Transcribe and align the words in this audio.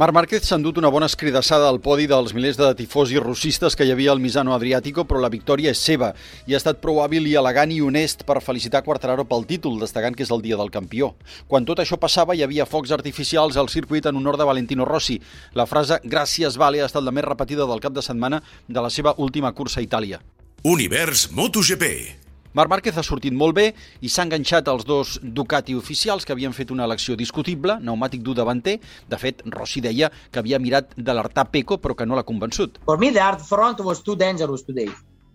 Marc 0.00 0.14
Márquez 0.16 0.46
s'ha 0.48 0.56
endut 0.56 0.78
una 0.80 0.88
bona 0.88 1.10
escridassada 1.10 1.66
al 1.68 1.76
podi 1.84 2.06
dels 2.08 2.30
milers 2.32 2.56
de 2.56 2.70
tifosi 2.78 3.18
russistes 3.20 3.74
que 3.76 3.84
hi 3.84 3.90
havia 3.92 4.14
al 4.14 4.22
Misano 4.24 4.54
Adriàtico, 4.54 5.02
però 5.04 5.20
la 5.20 5.28
victòria 5.28 5.74
és 5.74 5.82
seva 5.84 6.14
i 6.48 6.54
ha 6.54 6.56
estat 6.56 6.80
prou 6.80 7.02
hàbil 7.02 7.28
i 7.28 7.34
elegant 7.36 7.74
i 7.74 7.82
honest 7.84 8.24
per 8.24 8.38
felicitar 8.40 8.80
Quartararo 8.86 9.26
pel 9.28 9.44
títol, 9.50 9.76
destacant 9.82 10.16
que 10.16 10.24
és 10.24 10.32
el 10.32 10.40
dia 10.40 10.56
del 10.56 10.72
campió. 10.72 11.10
Quan 11.52 11.68
tot 11.68 11.84
això 11.84 12.00
passava, 12.00 12.32
hi 12.32 12.40
havia 12.46 12.64
focs 12.64 12.96
artificials 12.96 13.60
al 13.60 13.68
circuit 13.68 14.08
en 14.08 14.16
honor 14.16 14.40
de 14.40 14.48
Valentino 14.48 14.88
Rossi. 14.88 15.18
La 15.52 15.68
frase 15.68 16.00
«Gràcies, 16.00 16.56
Vale» 16.56 16.80
ha 16.80 16.88
estat 16.88 17.04
la 17.04 17.12
més 17.12 17.28
repetida 17.28 17.68
del 17.68 17.84
cap 17.84 17.92
de 17.92 18.00
setmana 18.00 18.40
de 18.68 18.80
la 18.80 18.88
seva 18.88 19.12
última 19.18 19.52
cursa 19.52 19.82
a 19.82 19.84
Itàlia. 19.84 20.24
Univers 20.64 21.28
MotoGP. 21.28 22.29
Marc 22.52 22.66
Márquez 22.66 22.96
ha 22.98 23.02
sortit 23.06 23.30
molt 23.30 23.54
bé 23.54 23.68
i 24.02 24.08
s'ha 24.10 24.24
enganxat 24.26 24.66
als 24.68 24.82
dos 24.86 25.12
Ducati 25.22 25.76
oficials 25.78 26.24
que 26.26 26.32
havien 26.34 26.54
fet 26.56 26.72
una 26.74 26.82
elecció 26.88 27.14
discutible, 27.14 27.76
pneumàtic 27.78 28.24
dur 28.26 28.34
davanter. 28.34 28.80
De 29.06 29.18
fet, 29.22 29.44
Rossi 29.54 29.78
deia 29.84 30.08
que 30.32 30.40
havia 30.42 30.58
mirat 30.58 30.96
d'alertar 30.96 31.46
Peco 31.52 31.78
però 31.78 31.94
que 31.94 32.06
no 32.06 32.18
l'ha 32.18 32.26
convençut. 32.26 32.80
For 32.90 32.98
me, 32.98 33.12
the 33.14 33.22
hard 33.22 33.44
front 33.46 33.78
was 33.86 34.02
too 34.02 34.16
dangerous 34.16 34.66
today. 34.66 34.90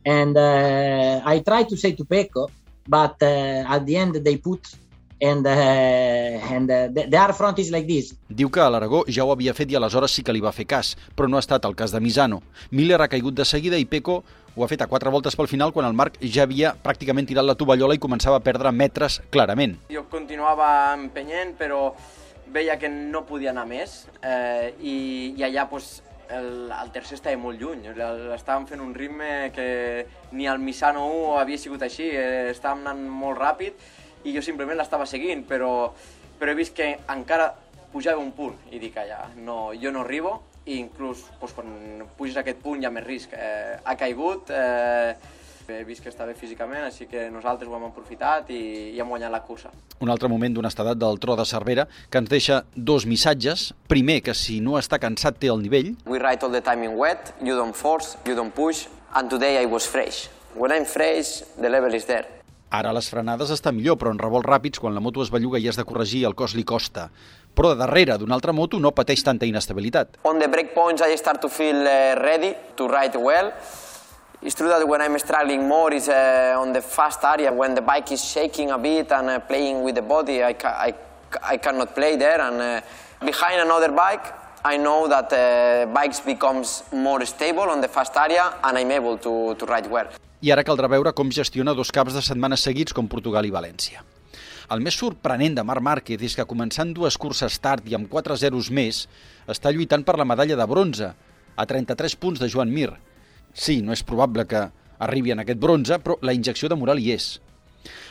And 0.05 0.35
uh, 0.35 1.23
I 1.23 1.39
tried 1.39 1.69
to 1.69 1.77
say 1.77 1.93
to 1.95 2.03
Pecco, 2.03 2.49
but 2.85 3.15
uh, 3.23 3.63
at 3.63 3.85
the 3.85 3.95
end 3.95 4.19
they 4.25 4.35
put 4.35 4.67
and 5.21 5.45
uh, 5.45 5.49
and 5.49 6.69
uh, 6.69 6.87
the, 6.89 7.33
front 7.33 7.59
is 7.59 7.71
like 7.71 7.87
this. 7.87 8.15
Diu 8.29 8.49
que 8.51 8.61
a 8.61 8.69
l'Aragó 8.69 9.03
ja 9.07 9.23
ho 9.23 9.31
havia 9.31 9.53
fet 9.53 9.71
i 9.71 9.75
aleshores 9.75 10.11
sí 10.11 10.23
que 10.23 10.33
li 10.33 10.41
va 10.43 10.51
fer 10.51 10.65
cas, 10.67 10.95
però 11.15 11.29
no 11.29 11.37
ha 11.37 11.43
estat 11.43 11.65
el 11.65 11.75
cas 11.75 11.91
de 11.91 11.99
Misano. 11.99 12.41
Miller 12.71 13.01
ha 13.01 13.07
caigut 13.07 13.35
de 13.35 13.45
seguida 13.45 13.77
i 13.77 13.85
Peco 13.85 14.23
ho 14.55 14.63
ha 14.63 14.67
fet 14.71 14.81
a 14.81 14.87
quatre 14.87 15.11
voltes 15.11 15.35
pel 15.35 15.49
final 15.51 15.73
quan 15.75 15.87
el 15.87 15.95
Marc 15.95 16.19
ja 16.21 16.43
havia 16.43 16.73
pràcticament 16.83 17.27
tirat 17.27 17.45
la 17.45 17.57
tovallola 17.59 17.95
i 17.95 17.99
començava 17.99 18.39
a 18.39 18.43
perdre 18.43 18.71
metres 18.71 19.21
clarament. 19.31 19.77
Jo 19.91 20.05
continuava 20.11 20.93
empenyent, 20.95 21.55
però 21.59 21.93
veia 22.55 22.77
que 22.79 22.89
no 22.89 23.25
podia 23.27 23.51
anar 23.51 23.65
més 23.67 24.05
eh, 24.21 24.71
i, 24.79 24.97
i 25.35 25.43
allà 25.43 25.65
pues, 25.67 25.99
el, 26.29 26.71
el 26.71 26.91
tercer 26.95 27.17
estava 27.19 27.39
molt 27.41 27.59
lluny. 27.59 27.89
Estàvem 28.35 28.67
fent 28.69 28.83
un 28.83 28.95
ritme 28.95 29.51
que 29.55 29.67
ni 30.31 30.47
el 30.47 30.59
Misano 30.63 31.03
1 31.11 31.37
havia 31.41 31.59
sigut 31.59 31.83
així, 31.83 32.07
eh, 32.15 32.51
estàvem 32.53 32.85
anant 32.85 33.03
molt 33.11 33.39
ràpid 33.41 33.91
i 34.25 34.33
jo 34.33 34.41
simplement 34.41 34.77
l'estava 34.77 35.05
seguint, 35.09 35.45
però, 35.47 35.93
però 36.39 36.51
he 36.51 36.57
vist 36.57 36.75
que 36.75 36.91
encara 37.13 37.51
pujava 37.93 38.19
un 38.19 38.33
punt 38.35 38.57
i 38.75 38.81
dic, 38.81 38.97
allà, 38.99 39.29
no, 39.37 39.71
jo 39.79 39.93
no 39.93 40.03
arribo 40.03 40.35
i 40.65 40.79
inclús 40.81 41.23
doncs, 41.39 41.53
quan 41.55 42.03
puges 42.17 42.35
a 42.35 42.43
aquest 42.43 42.59
punt 42.63 42.81
hi 42.81 42.89
ha 42.89 42.91
més 42.91 43.05
risc. 43.05 43.33
Eh, 43.37 43.77
ha 43.85 43.95
caigut, 43.95 44.49
eh, 44.49 45.13
he 45.69 45.83
vist 45.85 46.03
que 46.03 46.11
està 46.11 46.25
bé 46.27 46.35
físicament, 46.37 46.83
així 46.85 47.07
que 47.09 47.27
nosaltres 47.33 47.69
ho 47.69 47.77
hem 47.77 47.87
aprofitat 47.87 48.49
i, 48.53 48.61
i 48.95 49.01
hem 49.01 49.13
guanyat 49.13 49.33
la 49.33 49.41
cursa. 49.45 49.71
Un 50.01 50.11
altre 50.11 50.29
moment 50.29 50.57
d'honestedat 50.57 50.99
del 51.01 51.21
tro 51.21 51.37
de 51.37 51.45
Cervera 51.45 51.87
que 52.09 52.21
ens 52.21 52.29
deixa 52.29 52.63
dos 52.75 53.05
missatges. 53.09 53.71
Primer, 53.89 54.21
que 54.25 54.35
si 54.37 54.59
no 54.61 54.79
està 54.81 54.99
cansat 55.01 55.39
té 55.41 55.53
el 55.53 55.61
nivell. 55.63 55.93
We 56.05 56.19
ride 56.21 56.45
all 56.45 56.53
the 56.53 56.63
time 56.65 56.85
in 56.85 56.97
wet, 56.97 57.33
you 57.41 57.57
don't 57.57 57.77
force, 57.77 58.17
you 58.25 58.35
don't 58.35 58.53
push, 58.53 58.87
and 59.13 59.29
today 59.29 59.61
I 59.61 59.69
was 59.69 59.85
fresh. 59.85 60.27
When 60.55 60.71
I'm 60.71 60.85
fresh, 60.85 61.43
the 61.61 61.69
level 61.69 61.93
is 61.93 62.05
there. 62.05 62.44
Ara 62.75 62.91
les 62.91 63.07
frenades 63.07 63.51
està 63.53 63.71
millor, 63.71 63.95
però 64.01 64.11
en 64.11 64.19
revolts 64.19 64.49
ràpids, 64.49 64.81
quan 64.83 64.95
la 64.95 65.03
moto 65.03 65.23
es 65.23 65.31
belluga 65.31 65.59
i 65.61 65.67
has 65.69 65.77
de 65.79 65.85
corregir, 65.87 66.25
el 66.27 66.35
cos 66.35 66.55
li 66.57 66.65
costa. 66.67 67.07
Però 67.55 67.71
de 67.71 67.79
darrere 67.79 68.17
d'una 68.19 68.35
altra 68.35 68.51
moto 68.51 68.79
no 68.83 68.91
pateix 68.91 69.23
tanta 69.23 69.47
inestabilitat. 69.47 70.19
On 70.27 70.39
the 70.39 70.49
break 70.51 70.73
points 70.75 71.01
I 71.01 71.15
start 71.15 71.39
to 71.41 71.49
feel 71.49 71.87
uh, 71.87 72.19
ready 72.19 72.51
to 72.75 72.87
ride 72.91 73.15
well. 73.15 73.53
It's 74.41 74.55
true 74.55 74.67
that 74.67 74.85
when 74.87 75.01
I'm 75.01 75.17
struggling 75.19 75.67
more 75.67 75.93
is 75.93 76.09
uh, 76.09 76.59
on 76.59 76.73
the 76.73 76.81
fast 76.81 77.23
area, 77.23 77.53
when 77.53 77.75
the 77.75 77.81
bike 77.81 78.11
is 78.11 78.23
shaking 78.23 78.71
a 78.71 78.77
bit 78.77 79.11
and 79.11 79.29
uh, 79.29 79.39
playing 79.39 79.81
with 79.81 79.95
the 79.95 80.01
body, 80.01 80.43
I, 80.43 80.53
ca 80.53 80.75
I, 80.75 80.93
I 81.41 81.57
cannot 81.57 81.95
play 81.95 82.17
there. 82.17 82.41
And 82.41 82.61
uh, 82.61 82.81
behind 83.25 83.61
another 83.61 83.91
bike, 83.91 84.33
I 84.65 84.77
know 84.77 85.07
that 85.07 85.31
uh, 85.31 85.85
bikes 85.93 86.19
becomes 86.19 86.83
more 86.91 87.23
stable 87.25 87.69
on 87.69 87.79
the 87.79 87.87
fast 87.87 88.17
area 88.17 88.53
and 88.63 88.77
I'm 88.77 88.91
able 88.91 89.17
to, 89.19 89.55
to 89.55 89.65
ride 89.65 89.87
well. 89.89 90.07
I 90.43 90.51
ara 90.51 90.65
caldrà 90.67 90.89
veure 90.91 91.13
com 91.15 91.31
gestiona 91.31 91.73
dos 91.73 91.93
caps 91.95 92.13
de 92.13 92.21
setmana 92.21 92.57
seguits 92.59 92.93
com 92.93 93.07
Portugal 93.07 93.45
i 93.47 93.53
València. 93.55 94.01
El 94.73 94.81
més 94.83 94.97
sorprenent 94.99 95.55
de 95.55 95.63
Marc 95.63 95.83
Márquez 95.85 96.23
és 96.27 96.35
que 96.35 96.47
començant 96.49 96.91
dues 96.93 97.15
curses 97.21 97.55
tard 97.63 97.87
i 97.87 97.95
amb 97.95 98.09
4 98.11 98.35
zeros 98.41 98.71
més, 98.73 99.05
està 99.47 99.71
lluitant 99.71 100.03
per 100.03 100.17
la 100.19 100.27
medalla 100.27 100.57
de 100.59 100.67
bronze, 100.67 101.11
a 101.55 101.65
33 101.65 102.17
punts 102.19 102.41
de 102.41 102.49
Joan 102.51 102.73
Mir. 102.73 102.91
Sí, 103.53 103.79
no 103.81 103.95
és 103.95 104.03
probable 104.03 104.43
que 104.49 104.67
arribi 104.99 105.31
en 105.31 105.43
aquest 105.45 105.61
bronze, 105.61 106.01
però 106.03 106.17
la 106.21 106.35
injecció 106.35 106.67
de 106.67 106.75
moral 106.75 106.99
hi 106.99 107.13
és. 107.15 107.31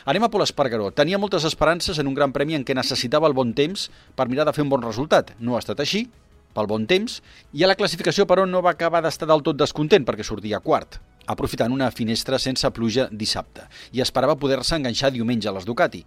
Anem 0.09 0.25
a 0.25 0.31
Pol 0.31 0.45
Espargaró. 0.45 0.89
Tenia 0.95 1.19
moltes 1.21 1.45
esperances 1.45 1.99
en 1.99 2.07
un 2.09 2.15
gran 2.17 2.33
premi 2.33 2.55
en 2.57 2.65
què 2.65 2.73
necessitava 2.73 3.29
el 3.29 3.37
bon 3.37 3.53
temps 3.53 3.89
per 4.15 4.29
mirar 4.31 4.47
de 4.47 4.53
fer 4.55 4.65
un 4.65 4.71
bon 4.71 4.81
resultat. 4.81 5.35
No 5.37 5.55
ha 5.57 5.61
estat 5.61 5.83
així, 5.83 6.07
pel 6.55 6.71
bon 6.71 6.87
temps, 6.89 7.19
i 7.53 7.65
a 7.65 7.69
la 7.69 7.77
classificació, 7.77 8.25
però, 8.25 8.47
no 8.49 8.63
va 8.65 8.73
acabar 8.73 9.03
d'estar 9.05 9.27
del 9.29 9.43
tot 9.43 9.59
descontent 9.59 10.07
perquè 10.07 10.25
sortia 10.25 10.63
quart 10.63 10.97
aprofitant 11.27 11.73
una 11.73 11.91
finestra 11.91 12.39
sense 12.39 12.69
pluja 12.71 13.07
dissabte, 13.11 13.65
i 13.91 14.01
esperava 14.01 14.37
poder-se 14.39 14.75
enganxar 14.75 15.11
diumenge 15.13 15.49
a 15.49 15.55
les 15.55 15.65
Ducati. 15.65 16.03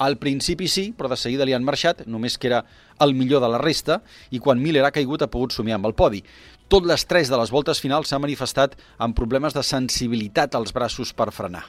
Al 0.00 0.16
principi 0.16 0.68
sí, 0.68 0.90
però 0.96 1.10
de 1.12 1.18
seguida 1.20 1.44
li 1.44 1.52
han 1.52 1.64
marxat, 1.64 2.06
només 2.06 2.38
que 2.38 2.48
era 2.48 2.62
el 3.04 3.12
millor 3.14 3.42
de 3.42 3.50
la 3.52 3.60
resta, 3.60 4.00
i 4.30 4.38
quan 4.40 4.60
Miller 4.60 4.84
ha 4.86 4.94
caigut 4.94 5.22
ha 5.22 5.28
pogut 5.28 5.52
somiar 5.52 5.76
amb 5.76 5.90
el 5.90 5.96
podi. 5.98 6.22
Tot 6.70 6.86
l'estrès 6.86 7.28
de 7.28 7.36
les 7.36 7.50
voltes 7.50 7.80
finals 7.82 8.08
s'ha 8.08 8.20
manifestat 8.22 8.76
amb 8.98 9.16
problemes 9.18 9.56
de 9.56 9.64
sensibilitat 9.66 10.54
als 10.54 10.72
braços 10.72 11.10
per 11.12 11.32
frenar. 11.34 11.64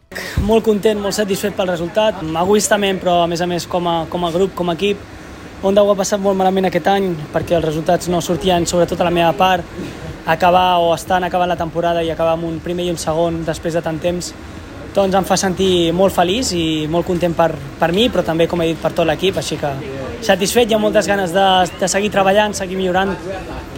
Molt 0.46 0.64
content, 0.64 1.02
molt 1.02 1.18
satisfet 1.18 1.58
pel 1.58 1.74
resultat, 1.74 2.22
egoistament, 2.22 3.02
però 3.02 3.24
a 3.24 3.28
més 3.28 3.42
a 3.42 3.50
més 3.50 3.66
com 3.68 3.90
a, 3.90 3.98
com 4.12 4.24
a 4.24 4.32
grup, 4.32 4.54
com 4.56 4.70
a 4.70 4.78
equip, 4.78 5.02
on 5.64 5.78
ho 5.78 5.90
ha 5.92 5.98
passat 5.98 6.22
molt 6.22 6.38
malament 6.38 6.70
aquest 6.70 6.88
any 6.90 7.12
perquè 7.34 7.58
els 7.58 7.66
resultats 7.66 8.08
no 8.10 8.22
sortien, 8.22 8.66
sobretot 8.66 9.02
a 9.02 9.10
la 9.10 9.14
meva 9.14 9.34
part, 9.38 9.66
acabar 10.26 10.80
o 10.80 10.94
estan 10.94 11.24
acabant 11.24 11.50
la 11.50 11.58
temporada 11.58 12.04
i 12.04 12.12
acabar 12.12 12.36
amb 12.38 12.46
un 12.46 12.60
primer 12.64 12.86
i 12.86 12.92
un 12.94 13.00
segon 13.02 13.42
després 13.46 13.74
de 13.74 13.82
tant 13.82 14.00
temps 14.00 14.34
doncs 14.96 15.16
em 15.16 15.26
fa 15.26 15.38
sentir 15.40 15.92
molt 15.96 16.14
feliç 16.14 16.52
i 16.58 16.66
molt 16.92 17.08
content 17.08 17.34
per, 17.36 17.54
per 17.80 17.92
mi, 17.96 18.10
però 18.12 18.26
també, 18.28 18.48
com 18.52 18.62
he 18.62 18.74
dit, 18.74 18.82
per 18.82 18.92
tot 18.92 19.08
l'equip, 19.08 19.38
així 19.40 19.56
que 19.58 19.72
satisfet, 20.22 20.70
hi 20.70 20.76
ha 20.76 20.80
moltes 20.82 21.08
ganes 21.10 21.34
de, 21.34 21.46
de 21.80 21.88
seguir 21.92 22.12
treballant, 22.14 22.54
seguir 22.58 22.78
millorant, 22.80 23.14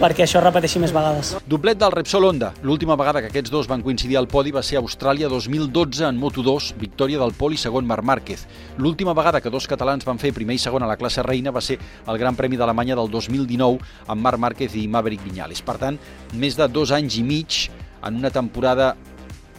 perquè 0.00 0.24
això 0.26 0.42
repeteixi 0.42 0.82
més 0.82 0.92
vegades. 0.94 1.34
Doblet 1.48 1.78
del 1.80 1.92
Repsol 1.94 2.28
Honda. 2.28 2.52
L'última 2.62 2.96
vegada 3.00 3.22
que 3.22 3.30
aquests 3.32 3.52
dos 3.52 3.68
van 3.70 3.82
coincidir 3.84 4.18
al 4.20 4.28
podi 4.30 4.52
va 4.54 4.62
ser 4.62 4.78
a 4.78 4.82
Austràlia 4.82 5.30
2012 5.32 6.04
en 6.08 6.20
Moto2, 6.20 6.74
victòria 6.80 7.20
del 7.22 7.34
Pol 7.38 7.56
i 7.56 7.60
segon 7.60 7.88
Marc 7.88 8.04
Márquez. 8.04 8.44
L'última 8.78 9.14
vegada 9.16 9.40
que 9.40 9.52
dos 9.52 9.68
catalans 9.70 10.04
van 10.04 10.20
fer 10.22 10.34
primer 10.36 10.58
i 10.58 10.62
segon 10.62 10.84
a 10.84 10.90
la 10.90 10.98
classe 11.00 11.24
reina 11.24 11.54
va 11.54 11.64
ser 11.64 11.78
el 11.80 12.20
Gran 12.20 12.36
Premi 12.36 12.60
d'Alemanya 12.60 12.98
del 13.00 13.10
2019 13.10 13.80
amb 14.08 14.28
Marc 14.28 14.42
Márquez 14.42 14.76
i 14.76 14.86
Maverick 14.88 15.24
Viñales. 15.24 15.64
Per 15.64 15.78
tant, 15.80 15.98
més 16.34 16.58
de 16.58 16.68
dos 16.68 16.92
anys 16.92 17.18
i 17.18 17.24
mig 17.26 17.64
en 18.04 18.20
una 18.20 18.30
temporada 18.30 18.94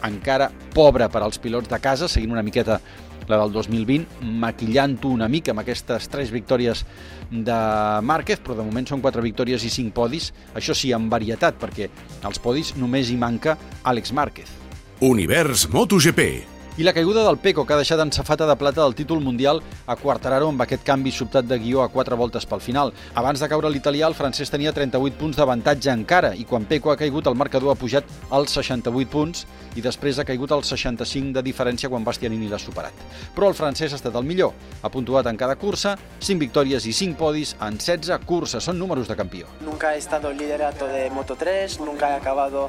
encara 0.08 0.50
pobra 0.74 1.10
per 1.12 1.22
als 1.24 1.40
pilots 1.42 1.70
de 1.70 1.80
casa, 1.82 2.08
seguint 2.08 2.34
una 2.34 2.44
miqueta 2.46 2.80
la 3.26 3.40
del 3.42 3.52
2020, 3.52 4.22
maquillant-ho 4.42 5.10
una 5.10 5.28
mica 5.28 5.52
amb 5.52 5.64
aquestes 5.64 6.08
tres 6.12 6.30
victòries 6.30 6.84
de 7.30 7.58
Márquez, 8.06 8.40
però 8.42 8.58
de 8.58 8.66
moment 8.66 8.86
són 8.86 9.02
quatre 9.02 9.24
victòries 9.24 9.66
i 9.66 9.72
cinc 9.72 9.94
podis, 9.96 10.32
això 10.54 10.76
sí, 10.78 10.92
amb 10.94 11.10
varietat, 11.12 11.58
perquè 11.60 11.90
als 12.22 12.42
podis 12.42 12.76
només 12.78 13.10
hi 13.10 13.18
manca 13.20 13.58
Àlex 13.82 14.14
Márquez. 14.14 14.52
Univers 15.00 15.68
MotoGP. 15.72 16.55
I 16.78 16.82
la 16.82 16.92
caiguda 16.92 17.24
del 17.24 17.38
Peco, 17.38 17.62
que 17.64 17.72
ha 17.72 17.78
deixat 17.80 18.02
en 18.02 18.10
safata 18.12 18.44
de 18.44 18.54
plata 18.60 18.82
del 18.82 18.94
títol 18.94 19.22
mundial 19.24 19.62
a 19.88 19.94
Quartararo 19.96 20.50
amb 20.52 20.60
aquest 20.60 20.82
canvi 20.84 21.08
sobtat 21.08 21.46
de 21.48 21.56
guió 21.56 21.80
a 21.80 21.88
quatre 21.88 22.18
voltes 22.20 22.44
pel 22.44 22.60
final. 22.60 22.90
Abans 23.16 23.40
de 23.40 23.48
caure 23.48 23.70
l'italià, 23.72 24.04
el 24.10 24.16
francès 24.18 24.52
tenia 24.52 24.74
38 24.76 25.16
punts 25.16 25.38
d'avantatge 25.40 25.88
encara, 25.88 26.34
i 26.36 26.44
quan 26.44 26.66
Peco 26.68 26.92
ha 26.92 26.98
caigut, 27.00 27.30
el 27.32 27.38
marcador 27.40 27.72
ha 27.72 27.80
pujat 27.80 28.04
als 28.28 28.52
68 28.58 29.08
punts 29.08 29.46
i 29.76 29.80
després 29.80 30.20
ha 30.20 30.26
caigut 30.28 30.52
als 30.52 30.68
65 30.74 31.32
de 31.38 31.44
diferència 31.46 31.88
quan 31.88 32.04
Bastianini 32.04 32.50
l'ha 32.52 32.60
superat. 32.60 32.92
Però 33.32 33.48
el 33.48 33.56
francès 33.56 33.96
ha 33.96 33.96
estat 33.96 34.20
el 34.20 34.28
millor. 34.28 34.52
Ha 34.82 34.92
puntuat 34.92 35.32
en 35.32 35.40
cada 35.40 35.56
cursa, 35.56 35.96
5 36.20 36.44
victòries 36.44 36.84
i 36.84 36.92
5 36.92 37.16
podis 37.16 37.54
en 37.56 37.80
16 37.80 38.20
curses. 38.28 38.60
Són 38.68 38.76
números 38.76 39.08
de 39.08 39.16
campió. 39.16 39.48
Nunca 39.64 39.94
he 39.94 39.98
estado 40.04 40.28
liderato 40.28 40.84
de 40.92 41.08
Moto3, 41.08 41.80
nunca 41.80 42.12
he 42.12 42.20
acabado 42.20 42.68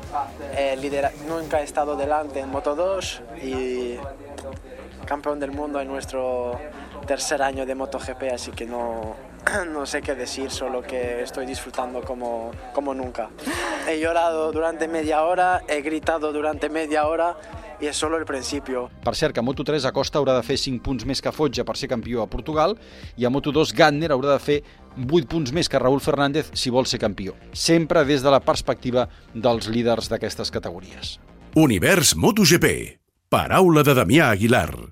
eh, 0.56 0.78
lidera 0.80 1.12
nunca 1.28 1.60
he 1.60 1.66
estado 1.66 1.98
delante 1.98 2.40
en 2.40 2.54
Moto2 2.54 3.44
y 3.44 3.97
campeón 5.06 5.40
del 5.40 5.52
mundo 5.52 5.80
en 5.80 5.88
nuestro 5.88 6.60
tercer 7.06 7.42
año 7.42 7.66
de 7.66 7.76
MotoGP, 7.76 8.34
así 8.34 8.52
que 8.52 8.66
no, 8.66 9.16
no 9.74 9.86
sé 9.86 10.02
qué 10.02 10.16
decir, 10.16 10.52
solo 10.52 10.82
que 10.82 11.22
estoy 11.22 11.46
disfrutando 11.46 12.02
como, 12.02 12.52
como 12.74 12.94
nunca. 12.94 13.30
He 13.88 14.00
llorado 14.00 14.52
durante 14.52 14.88
media 14.88 15.24
hora, 15.24 15.64
he 15.68 15.82
gritado 15.82 16.34
durante 16.34 16.70
media 16.70 17.08
hora 17.08 17.38
i 17.80 17.86
és 17.86 17.96
solo 17.96 18.18
el 18.18 18.26
principio. 18.26 18.90
Per 19.04 19.14
cert, 19.16 19.36
que 19.36 19.42
a 19.42 19.46
Moto3 19.46 19.86
Acosta 19.86 20.20
haurà 20.20 20.34
de 20.38 20.44
fer 20.46 20.58
5 20.58 20.82
punts 20.84 21.06
més 21.06 21.22
que 21.22 21.34
Fotja 21.34 21.66
per 21.68 21.78
ser 21.78 21.90
campió 21.92 22.24
a 22.24 22.30
Portugal 22.32 22.76
i 23.18 23.26
a 23.26 23.32
Moto2 23.34 23.74
Gantner 23.78 24.12
haurà 24.16 24.34
de 24.34 24.44
fer 24.44 24.60
8 24.98 25.30
punts 25.30 25.54
més 25.54 25.70
que 25.70 25.82
Raúl 25.82 26.02
Fernández 26.02 26.52
si 26.58 26.74
vol 26.74 26.90
ser 26.90 27.02
campió. 27.04 27.38
Sempre 27.54 28.06
des 28.06 28.26
de 28.26 28.34
la 28.34 28.42
perspectiva 28.42 29.08
dels 29.34 29.70
líders 29.70 30.10
d'aquestes 30.10 30.52
categories. 30.52 31.20
Univers 31.56 32.16
MotoGP. 32.16 33.07
Paraula 33.28 33.82
de 33.84 33.92
Damià 33.92 34.30
Aguilar. 34.32 34.88